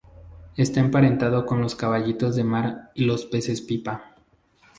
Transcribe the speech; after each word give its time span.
Está 0.57 0.79
emparentado 0.79 1.45
con 1.45 1.61
los 1.61 1.75
caballitos 1.75 2.35
de 2.35 2.43
mar 2.43 2.89
y 2.95 3.05
los 3.05 3.27
peces 3.27 3.61
pipa. 3.61 4.15